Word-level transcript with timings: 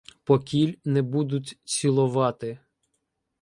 Покіль 0.23 0.73
не 0.85 1.01
будуть 1.01 1.59
ціловати 1.65 2.59